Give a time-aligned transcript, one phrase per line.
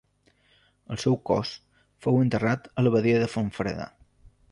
[0.95, 1.51] El seu cos
[2.05, 3.87] fou enterrat a l'abadia de Fontfreda.